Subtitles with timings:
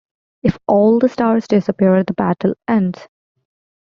[0.41, 3.07] If all the stars disappear, the battle ends.